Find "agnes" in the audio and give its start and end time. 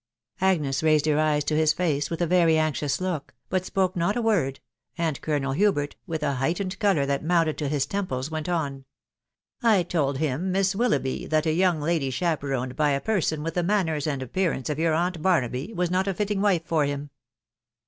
0.41-0.81